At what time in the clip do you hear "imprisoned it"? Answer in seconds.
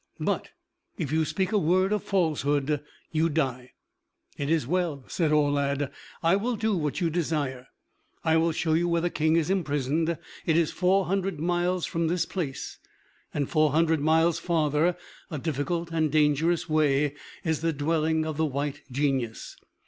9.51-10.57